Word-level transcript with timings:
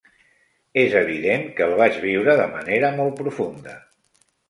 És 0.83 0.95
evident 1.01 1.45
que 1.59 1.65
el 1.67 1.75
vaig 1.83 2.01
viure 2.07 2.37
de 2.43 2.51
manera 2.57 2.93
molt 3.01 3.19
profunda. 3.25 3.81